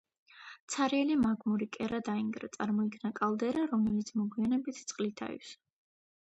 ცარიელი 0.75 1.17
მაგმური 1.25 1.67
კერა 1.77 1.99
დაინგრა, 2.07 2.49
წარმოიქმნა 2.55 3.11
კალდერა, 3.21 3.67
რომელიც 3.75 4.11
მოგვიანებით 4.23 4.83
წყლით 4.93 5.25
აივსო. 5.29 5.63